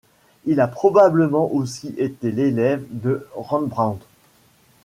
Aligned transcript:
Il 0.45 0.59
a 0.61 0.67
probablement 0.67 1.51
aussi 1.53 1.93
été 1.99 2.31
l'élève 2.31 2.83
de 2.89 3.27
Rembrandt. 3.35 3.99